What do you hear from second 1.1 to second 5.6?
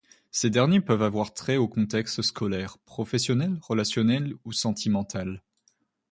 trait au contexte scolaire, professionnel, relationnel ou sentimental.